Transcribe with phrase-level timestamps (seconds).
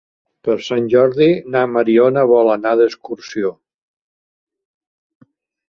[0.45, 1.27] Per Sant Jordi
[1.57, 3.55] na Mariona vol anar d'excursió.